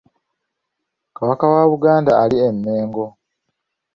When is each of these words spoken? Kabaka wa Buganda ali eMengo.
Kabaka 1.17 1.43
wa 1.53 1.63
Buganda 1.71 2.11
ali 2.23 2.37
eMengo. 2.49 3.05